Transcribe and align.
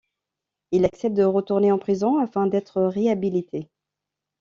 Il 0.71 0.83
accepte 0.85 1.15
de 1.15 1.23
retourner 1.23 1.71
en 1.71 1.77
prison 1.77 2.17
afin 2.17 2.47
d'être 2.47 2.81
réhabilité. 2.81 3.69